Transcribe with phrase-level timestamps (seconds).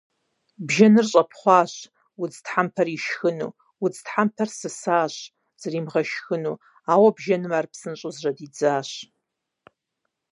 [0.67, 1.73] Бжэныр щӀэпхъуащ,
[2.21, 3.51] удз тхьэмпэр ишхыну,
[3.83, 5.15] удз тхьэмпэр сысащ,
[5.61, 6.61] зримыгъэшхыну,
[6.93, 8.89] ауэ бжэным ар псынщӀэу жьэдидзащ.